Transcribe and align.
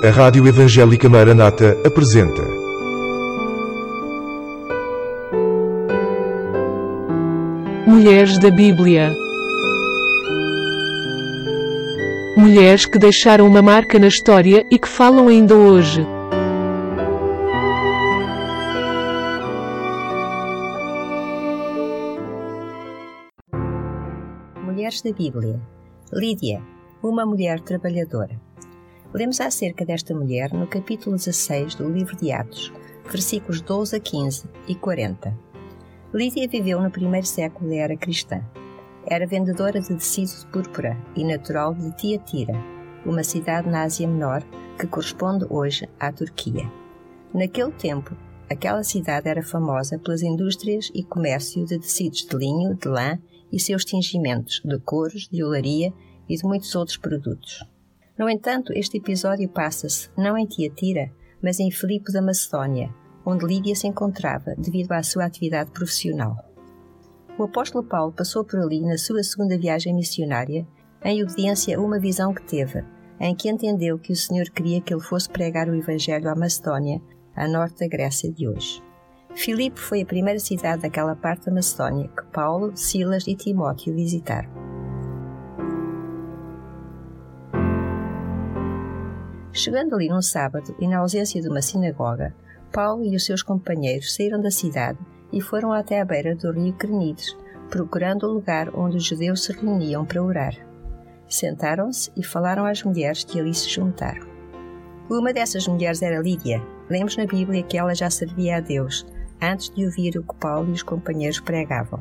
A 0.00 0.10
Rádio 0.10 0.46
Evangélica 0.46 1.08
Maranata 1.08 1.76
apresenta. 1.84 2.40
Mulheres 7.84 8.38
da 8.38 8.48
Bíblia. 8.48 9.12
Mulheres 12.36 12.86
que 12.86 12.96
deixaram 12.96 13.44
uma 13.44 13.60
marca 13.60 13.98
na 13.98 14.06
história 14.06 14.64
e 14.70 14.78
que 14.78 14.86
falam 14.86 15.26
ainda 15.26 15.56
hoje. 15.56 16.06
Mulheres 24.64 25.02
da 25.02 25.12
Bíblia. 25.12 25.60
Lídia, 26.12 26.62
uma 27.02 27.26
mulher 27.26 27.58
trabalhadora. 27.58 28.47
Lemos 29.14 29.40
acerca 29.40 29.86
desta 29.86 30.14
mulher 30.14 30.52
no 30.52 30.66
capítulo 30.66 31.16
16 31.16 31.76
do 31.76 31.88
livro 31.88 32.14
de 32.14 32.30
Atos, 32.30 32.70
versículos 33.10 33.62
12 33.62 33.96
a 33.96 34.00
15 34.00 34.44
e 34.68 34.74
40. 34.74 35.34
Lídia 36.12 36.46
viveu 36.46 36.78
no 36.82 36.90
primeiro 36.90 37.26
século 37.26 37.70
da 37.70 37.76
era 37.76 37.96
cristã. 37.96 38.44
Era 39.06 39.26
vendedora 39.26 39.80
de 39.80 39.88
tecido 39.88 40.38
de 40.38 40.46
púrpura 40.48 40.94
e 41.16 41.24
natural 41.24 41.72
de 41.72 41.90
Tiatira, 41.96 42.52
uma 43.06 43.22
cidade 43.22 43.70
na 43.70 43.84
Ásia 43.84 44.06
Menor 44.06 44.42
que 44.78 44.86
corresponde 44.86 45.46
hoje 45.48 45.88
à 45.98 46.12
Turquia. 46.12 46.70
Naquele 47.32 47.72
tempo, 47.72 48.14
aquela 48.50 48.84
cidade 48.84 49.26
era 49.26 49.42
famosa 49.42 49.98
pelas 49.98 50.20
indústrias 50.20 50.90
e 50.94 51.02
comércio 51.02 51.64
de 51.64 51.78
tecidos 51.78 52.26
de 52.26 52.36
linho, 52.36 52.74
de 52.74 52.86
lã 52.86 53.18
e 53.50 53.58
seus 53.58 53.86
tingimentos, 53.86 54.60
de 54.62 54.78
couros, 54.80 55.28
de 55.32 55.42
olaria 55.42 55.94
e 56.28 56.36
de 56.36 56.44
muitos 56.44 56.74
outros 56.74 56.98
produtos. 56.98 57.64
No 58.18 58.28
entanto, 58.28 58.72
este 58.74 58.98
episódio 58.98 59.48
passa-se 59.48 60.10
não 60.16 60.36
em 60.36 60.44
Tiatira, 60.44 61.08
mas 61.40 61.60
em 61.60 61.70
Filipe 61.70 62.12
da 62.12 62.20
Macedónia, 62.20 62.92
onde 63.24 63.46
Lídia 63.46 63.76
se 63.76 63.86
encontrava 63.86 64.56
devido 64.58 64.90
à 64.90 65.04
sua 65.04 65.24
atividade 65.24 65.70
profissional. 65.70 66.36
O 67.38 67.44
apóstolo 67.44 67.84
Paulo 67.84 68.12
passou 68.12 68.44
por 68.44 68.58
ali 68.58 68.80
na 68.80 68.98
sua 68.98 69.22
segunda 69.22 69.56
viagem 69.56 69.94
missionária, 69.94 70.66
em 71.04 71.22
obediência 71.22 71.78
a 71.78 71.80
uma 71.80 72.00
visão 72.00 72.34
que 72.34 72.42
teve, 72.42 72.84
em 73.20 73.36
que 73.36 73.48
entendeu 73.48 73.96
que 74.00 74.12
o 74.12 74.16
Senhor 74.16 74.50
queria 74.50 74.80
que 74.80 74.92
ele 74.92 75.00
fosse 75.00 75.30
pregar 75.30 75.68
o 75.68 75.74
Evangelho 75.76 76.28
à 76.28 76.34
Macedónia, 76.34 77.00
a 77.36 77.46
norte 77.46 77.78
da 77.78 77.86
Grécia 77.86 78.32
de 78.32 78.48
hoje. 78.48 78.82
Filipe 79.32 79.78
foi 79.78 80.02
a 80.02 80.06
primeira 80.06 80.40
cidade 80.40 80.82
daquela 80.82 81.14
parte 81.14 81.46
da 81.46 81.52
Macedónia 81.52 82.08
que 82.08 82.24
Paulo, 82.32 82.76
Silas 82.76 83.28
e 83.28 83.36
Timóteo 83.36 83.94
visitaram. 83.94 84.50
Chegando 89.58 89.96
ali 89.96 90.08
num 90.08 90.22
sábado 90.22 90.72
e 90.78 90.86
na 90.86 90.98
ausência 90.98 91.42
de 91.42 91.48
uma 91.48 91.60
sinagoga, 91.60 92.32
Paulo 92.72 93.04
e 93.04 93.16
os 93.16 93.24
seus 93.24 93.42
companheiros 93.42 94.14
saíram 94.14 94.40
da 94.40 94.52
cidade 94.52 95.00
e 95.32 95.40
foram 95.40 95.72
até 95.72 96.00
à 96.00 96.04
beira 96.04 96.36
do 96.36 96.52
rio 96.52 96.72
Crenides, 96.74 97.36
procurando 97.68 98.22
o 98.22 98.34
lugar 98.34 98.72
onde 98.72 98.98
os 98.98 99.04
judeus 99.04 99.42
se 99.42 99.52
reuniam 99.52 100.06
para 100.06 100.22
orar. 100.22 100.54
Sentaram-se 101.28 102.08
e 102.16 102.22
falaram 102.22 102.64
às 102.64 102.84
mulheres 102.84 103.24
que 103.24 103.40
ali 103.40 103.52
se 103.52 103.68
juntaram. 103.68 104.28
Uma 105.10 105.32
dessas 105.32 105.66
mulheres 105.66 106.02
era 106.02 106.20
Lídia. 106.20 106.62
Lemos 106.88 107.16
na 107.16 107.26
Bíblia 107.26 107.64
que 107.64 107.76
ela 107.76 107.96
já 107.96 108.08
servia 108.08 108.58
a 108.58 108.60
Deus 108.60 109.04
antes 109.42 109.70
de 109.70 109.84
ouvir 109.84 110.16
o 110.16 110.22
que 110.22 110.36
Paulo 110.36 110.68
e 110.68 110.74
os 110.74 110.84
companheiros 110.84 111.40
pregavam. 111.40 112.00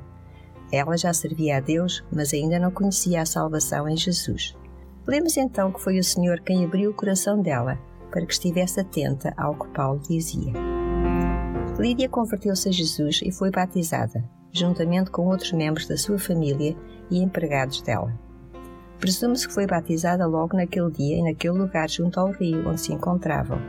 Ela 0.72 0.96
já 0.96 1.12
servia 1.12 1.58
a 1.58 1.60
Deus, 1.60 2.06
mas 2.12 2.36
ainda 2.36 2.60
não 2.60 2.70
conhecia 2.70 3.24
a 3.24 3.26
salvação 3.26 3.90
em 3.90 3.98
Jesus. 3.98 4.56
Lemos 5.08 5.38
então 5.38 5.72
que 5.72 5.82
foi 5.82 5.98
o 6.00 6.04
Senhor 6.04 6.42
quem 6.42 6.66
abriu 6.66 6.92
o 6.92 6.94
coração 6.94 7.42
dela 7.42 7.80
para 8.12 8.26
que 8.26 8.34
estivesse 8.34 8.82
atenta 8.82 9.34
ao 9.38 9.56
que 9.56 9.68
Paulo 9.70 10.00
dizia. 10.00 10.52
Lídia 11.80 12.10
converteu-se 12.10 12.68
a 12.68 12.72
Jesus 12.72 13.22
e 13.24 13.32
foi 13.32 13.50
batizada, 13.50 14.24
juntamente 14.52 15.10
com 15.10 15.28
outros 15.28 15.54
membros 15.54 15.88
da 15.88 15.96
sua 15.96 16.20
família 16.20 16.76
e 17.10 17.20
empregados 17.20 17.82
dela. 17.82 18.14
Presume-se 19.00 19.48
que 19.48 19.54
foi 19.54 19.66
batizada 19.66 20.26
logo 20.26 20.58
naquele 20.58 20.92
dia 20.92 21.20
e 21.20 21.24
naquele 21.24 21.58
lugar 21.58 21.90
junto 21.90 22.20
ao 22.20 22.32
rio 22.32 22.68
onde 22.68 22.82
se 22.82 22.92
encontravam. 22.92 23.60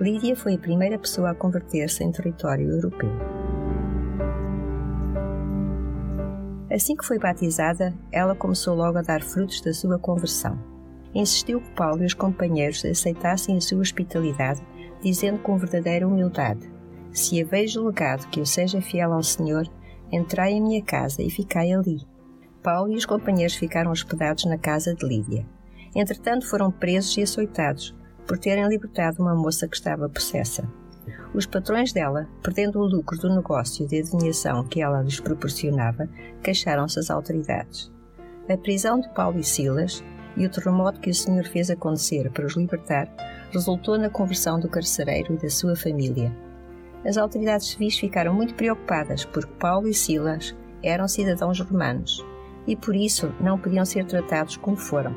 Lídia 0.00 0.36
foi 0.36 0.54
a 0.54 0.58
primeira 0.58 0.98
pessoa 0.98 1.30
a 1.30 1.34
converter-se 1.34 2.04
em 2.04 2.12
território 2.12 2.70
europeu. 2.70 3.10
Assim 6.70 6.94
que 6.94 7.04
foi 7.04 7.18
batizada, 7.18 7.92
ela 8.12 8.34
começou 8.34 8.76
logo 8.76 8.98
a 8.98 9.02
dar 9.02 9.22
frutos 9.22 9.60
da 9.60 9.72
sua 9.72 9.98
conversão. 9.98 10.58
Insistiu 11.12 11.60
que 11.60 11.70
Paulo 11.72 12.02
e 12.02 12.06
os 12.06 12.14
companheiros 12.14 12.84
aceitassem 12.84 13.56
a 13.56 13.60
sua 13.60 13.80
hospitalidade, 13.80 14.62
dizendo 15.02 15.40
com 15.40 15.58
verdadeira 15.58 16.06
humildade: 16.06 16.70
Se 17.12 17.42
vejo 17.42 17.84
legado 17.84 18.28
que 18.28 18.38
eu 18.38 18.46
seja 18.46 18.80
fiel 18.80 19.12
ao 19.12 19.22
Senhor, 19.22 19.66
entrai 20.12 20.52
em 20.52 20.62
minha 20.62 20.82
casa 20.82 21.22
e 21.22 21.28
ficai 21.28 21.72
ali. 21.72 22.06
Paulo 22.62 22.92
e 22.92 22.96
os 22.96 23.06
companheiros 23.06 23.56
ficaram 23.56 23.90
hospedados 23.90 24.44
na 24.44 24.58
casa 24.58 24.94
de 24.94 25.04
Lídia. 25.04 25.46
Entretanto, 25.94 26.46
foram 26.46 26.70
presos 26.70 27.16
e 27.16 27.22
açoitados 27.22 27.96
por 28.26 28.38
terem 28.38 28.68
libertado 28.68 29.20
uma 29.20 29.34
moça 29.34 29.66
que 29.66 29.74
estava 29.74 30.08
possessa. 30.08 30.70
Os 31.32 31.46
patrões 31.46 31.92
dela, 31.92 32.28
perdendo 32.42 32.80
o 32.80 32.86
lucro 32.86 33.16
do 33.16 33.32
negócio 33.32 33.86
de 33.86 34.00
adivinhação 34.00 34.64
que 34.64 34.82
ela 34.82 35.00
lhes 35.00 35.20
proporcionava, 35.20 36.08
queixaram-se 36.42 36.98
às 36.98 37.08
autoridades. 37.08 37.90
A 38.48 38.56
prisão 38.56 38.98
de 38.98 39.08
Paulo 39.10 39.38
e 39.38 39.44
Silas 39.44 40.02
e 40.36 40.44
o 40.44 40.50
terremoto 40.50 40.98
que 40.98 41.10
o 41.10 41.14
Senhor 41.14 41.44
fez 41.44 41.70
acontecer 41.70 42.30
para 42.32 42.46
os 42.46 42.56
libertar 42.56 43.08
resultou 43.52 43.96
na 43.96 44.10
conversão 44.10 44.58
do 44.58 44.68
carcereiro 44.68 45.34
e 45.34 45.38
da 45.38 45.48
sua 45.48 45.76
família. 45.76 46.36
As 47.04 47.16
autoridades 47.16 47.68
civis 47.68 47.96
ficaram 47.96 48.34
muito 48.34 48.54
preocupadas 48.54 49.24
porque 49.24 49.52
Paulo 49.58 49.86
e 49.86 49.94
Silas 49.94 50.56
eram 50.82 51.06
cidadãos 51.06 51.60
romanos 51.60 52.24
e 52.66 52.74
por 52.74 52.96
isso 52.96 53.32
não 53.40 53.56
podiam 53.56 53.84
ser 53.84 54.04
tratados 54.04 54.56
como 54.56 54.76
foram. 54.76 55.14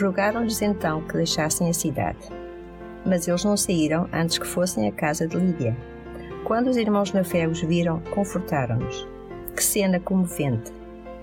Rogaram-lhes 0.00 0.62
então 0.62 1.02
que 1.02 1.14
deixassem 1.14 1.68
a 1.68 1.72
cidade 1.72 2.41
mas 3.04 3.28
eles 3.28 3.44
não 3.44 3.56
saíram 3.56 4.08
antes 4.12 4.38
que 4.38 4.46
fossem 4.46 4.88
à 4.88 4.92
casa 4.92 5.26
de 5.26 5.36
Lídia. 5.36 5.76
Quando 6.44 6.68
os 6.68 6.76
irmãos 6.76 7.12
na 7.12 7.24
fé 7.24 7.46
os 7.46 7.60
viram, 7.62 8.00
confortaram-nos. 8.10 9.06
Que 9.54 9.62
cena 9.62 10.00
comovente! 10.00 10.72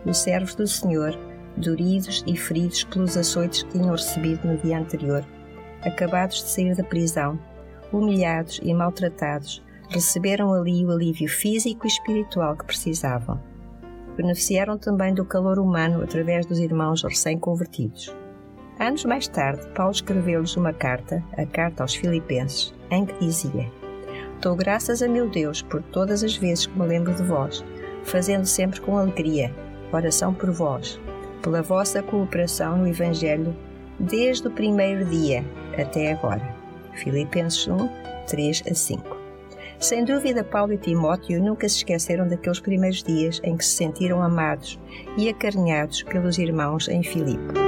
Os 0.06 0.18
servos 0.18 0.56
do 0.56 0.68
Senhor, 0.68 1.18
doridos 1.58 2.24
e 2.26 2.38
feridos 2.38 2.84
pelos 2.86 3.18
açoites 3.18 3.64
que 3.64 3.72
tinham 3.72 3.92
recebido 3.92 4.48
no 4.48 4.58
dia 4.58 4.80
anterior, 4.80 5.26
acabados 5.82 6.44
de 6.44 6.50
sair 6.50 6.76
da 6.76 6.84
prisão, 6.84 7.40
humilhados 7.92 8.60
e 8.64 8.74
maltratados, 8.74 9.64
receberam 9.90 10.54
ali 10.54 10.86
o 10.86 10.92
alívio 10.92 11.28
físico 11.28 11.86
e 11.86 11.90
espiritual 11.90 12.56
que 12.56 12.66
precisavam. 12.66 13.40
Beneficiaram 14.16 14.78
também 14.78 15.14
do 15.14 15.26
calor 15.26 15.60
humano 15.60 16.04
através 16.04 16.46
dos 16.46 16.60
irmãos 16.60 17.04
recém-convertidos. 17.04 18.16
Anos 18.80 19.04
mais 19.04 19.28
tarde, 19.28 19.68
Paulo 19.76 19.92
escreveu-lhes 19.92 20.56
uma 20.56 20.72
carta, 20.72 21.22
a 21.38 21.46
Carta 21.46 21.84
aos 21.84 21.94
Filipenses, 21.94 22.74
em 22.90 23.06
que 23.06 23.14
dizia: 23.20 23.70
Dou 24.42 24.56
graças 24.56 25.04
a 25.04 25.08
meu 25.08 25.30
Deus 25.30 25.62
por 25.62 25.84
todas 25.84 26.24
as 26.24 26.38
vezes 26.38 26.66
que 26.66 26.80
me 26.80 26.88
lembro 26.88 27.14
de 27.14 27.24
vós, 27.24 27.62
fazendo 28.06 28.46
sempre 28.46 28.80
com 28.80 28.98
alegria 28.98 29.54
oração 29.92 30.34
por 30.34 30.50
vós, 30.52 30.98
pela 31.42 31.62
vossa 31.62 32.02
cooperação 32.02 32.78
no 32.78 32.88
Evangelho, 32.88 33.54
desde 34.00 34.48
o 34.48 34.52
primeiro 34.52 35.04
dia 35.04 35.44
até 35.78 36.14
agora. 36.14 36.56
Filipenses 36.94 37.68
1, 37.68 37.90
3 38.28 38.64
a 38.72 38.74
5. 38.74 39.18
Sem 39.78 40.06
dúvida, 40.06 40.42
Paulo 40.42 40.72
e 40.72 40.78
Timóteo 40.78 41.44
nunca 41.44 41.68
se 41.68 41.78
esqueceram 41.78 42.30
daqueles 42.30 42.62
primeiros 42.62 43.04
dias 43.04 43.42
em 43.44 43.58
que 43.58 43.66
se 43.66 43.76
sentiram 43.76 44.22
amados 44.24 44.80
e 45.18 45.28
acarinhados 45.28 46.02
pelos 46.04 46.38
irmãos 46.38 46.88
em 46.88 47.04
Filipe. 47.04 47.60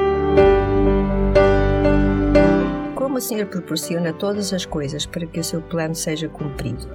Como 3.12 3.20
o 3.20 3.22
Senhor 3.22 3.46
proporciona 3.48 4.14
todas 4.14 4.54
as 4.54 4.66
coisas 4.66 5.06
para 5.06 5.26
que 5.26 5.38
o 5.38 5.44
seu 5.44 5.62
plano 5.62 5.94
seja 5.94 6.30
cumprido. 6.30 6.88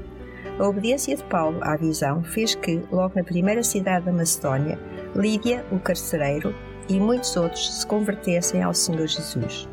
A 0.59 0.67
obediência 0.67 1.15
de 1.15 1.23
Paulo 1.25 1.59
à 1.61 1.77
visão 1.77 2.25
fez 2.25 2.55
que, 2.55 2.81
logo 2.91 3.13
na 3.15 3.23
primeira 3.23 3.63
cidade 3.63 4.07
da 4.07 4.13
Macedónia, 4.13 4.79
Lídia, 5.15 5.63
o 5.71 5.79
carcereiro, 5.79 6.55
e 6.89 6.99
muitos 6.99 7.37
outros 7.37 7.81
se 7.81 7.87
convertessem 7.87 8.63
ao 8.63 8.73
Senhor 8.73 9.07
Jesus. 9.07 9.69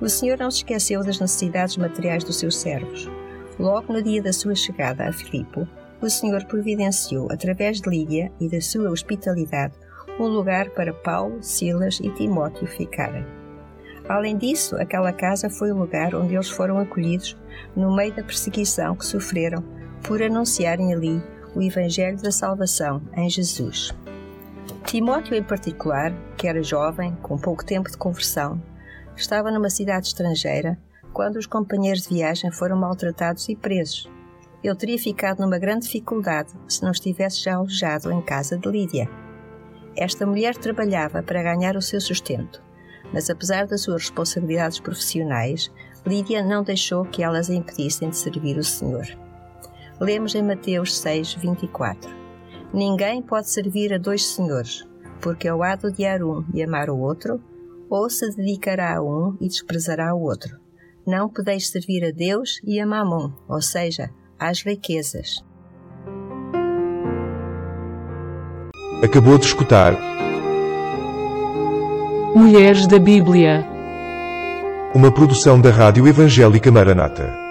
O 0.00 0.08
Senhor 0.08 0.36
não 0.36 0.50
se 0.50 0.56
esqueceu 0.56 1.04
das 1.04 1.20
necessidades 1.20 1.76
materiais 1.76 2.24
dos 2.24 2.40
seus 2.40 2.56
servos. 2.56 3.08
Logo 3.56 3.92
no 3.92 4.02
dia 4.02 4.20
da 4.20 4.32
sua 4.32 4.56
chegada 4.56 5.08
a 5.08 5.12
Filipe, 5.12 5.64
o 6.02 6.10
Senhor 6.10 6.44
providenciou, 6.46 7.30
através 7.30 7.80
de 7.80 7.88
Lídia 7.88 8.32
e 8.40 8.48
da 8.48 8.60
sua 8.60 8.90
hospitalidade, 8.90 9.74
um 10.18 10.26
lugar 10.26 10.70
para 10.70 10.92
Paulo, 10.92 11.40
Silas 11.40 12.00
e 12.00 12.10
Timóteo 12.14 12.66
ficarem. 12.66 13.37
Além 14.08 14.38
disso, 14.38 14.76
aquela 14.76 15.12
casa 15.12 15.50
foi 15.50 15.70
o 15.70 15.76
lugar 15.76 16.14
onde 16.14 16.34
eles 16.34 16.48
foram 16.48 16.78
acolhidos 16.78 17.36
no 17.76 17.94
meio 17.94 18.14
da 18.14 18.22
perseguição 18.22 18.96
que 18.96 19.04
sofreram 19.04 19.62
por 20.02 20.22
anunciarem 20.22 20.94
ali 20.94 21.22
o 21.54 21.60
Evangelho 21.60 22.16
da 22.16 22.32
Salvação 22.32 23.02
em 23.14 23.28
Jesus. 23.28 23.94
Timóteo, 24.84 25.34
em 25.34 25.42
particular, 25.42 26.12
que 26.36 26.48
era 26.48 26.62
jovem, 26.62 27.14
com 27.20 27.36
pouco 27.36 27.64
tempo 27.64 27.90
de 27.90 27.98
conversão, 27.98 28.62
estava 29.14 29.50
numa 29.50 29.68
cidade 29.68 30.06
estrangeira, 30.06 30.78
quando 31.12 31.36
os 31.36 31.46
companheiros 31.46 32.04
de 32.04 32.14
viagem 32.14 32.50
foram 32.50 32.76
maltratados 32.76 33.48
e 33.48 33.56
presos. 33.56 34.08
Ele 34.62 34.74
teria 34.74 34.98
ficado 34.98 35.40
numa 35.40 35.58
grande 35.58 35.84
dificuldade 35.84 36.52
se 36.66 36.82
não 36.82 36.90
estivesse 36.90 37.42
já 37.42 37.56
alojado 37.56 38.10
em 38.10 38.22
casa 38.22 38.56
de 38.56 38.68
Lídia. 38.68 39.08
Esta 39.94 40.24
mulher 40.24 40.56
trabalhava 40.56 41.22
para 41.22 41.42
ganhar 41.42 41.76
o 41.76 41.82
seu 41.82 42.00
sustento, 42.00 42.62
mas 43.12 43.30
apesar 43.30 43.66
das 43.66 43.82
suas 43.82 44.02
responsabilidades 44.02 44.80
profissionais, 44.80 45.70
Lídia 46.06 46.42
não 46.42 46.62
deixou 46.62 47.04
que 47.04 47.22
elas 47.22 47.50
a 47.50 47.54
impedissem 47.54 48.10
de 48.10 48.16
servir 48.16 48.56
o 48.56 48.64
Senhor. 48.64 49.06
Lemos 50.00 50.34
em 50.34 50.42
Mateus 50.42 50.96
6, 50.98 51.34
24: 51.34 52.10
Ninguém 52.72 53.20
pode 53.20 53.50
servir 53.50 53.92
a 53.92 53.98
dois 53.98 54.24
senhores, 54.24 54.86
porque 55.20 55.50
ou 55.50 55.62
há 55.62 55.74
de 55.74 55.86
odiar 55.86 56.22
um 56.22 56.44
e 56.54 56.62
amar 56.62 56.88
o 56.88 56.98
outro, 56.98 57.42
ou 57.90 58.08
se 58.08 58.30
dedicará 58.36 58.96
a 58.96 59.02
um 59.02 59.36
e 59.40 59.48
desprezará 59.48 60.14
o 60.14 60.22
outro. 60.22 60.58
Não 61.06 61.28
podeis 61.28 61.68
servir 61.68 62.04
a 62.04 62.10
Deus 62.10 62.60
e 62.64 62.78
a 62.78 62.86
Mamon, 62.86 63.32
ou 63.48 63.62
seja, 63.62 64.10
às 64.38 64.62
riquezas. 64.62 65.42
Acabou 69.02 69.38
de 69.38 69.46
escutar 69.46 70.17
Mulheres 72.34 72.86
da 72.86 72.98
Bíblia. 72.98 73.66
uma 74.94 75.12
produção 75.12 75.60
da 75.60 75.70
Rádio 75.70 76.06
Evangélica 76.06 76.70
Maranata. 76.70 77.47